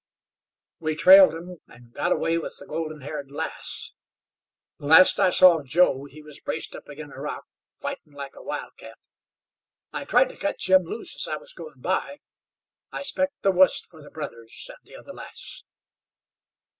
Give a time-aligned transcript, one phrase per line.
[0.79, 3.93] "We trailed 'em an' got away with the golden haired lass.
[4.79, 7.45] The last I saw of Joe he was braced up agin a rock
[7.77, 8.97] fightin' like a wildcat.
[9.93, 12.17] I tried to cut Jim loose as I was goin' by.
[12.91, 15.65] I s'pect the wust fer the brothers an' the other lass."